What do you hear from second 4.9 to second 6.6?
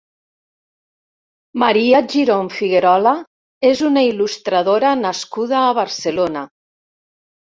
nascuda a Barcelona.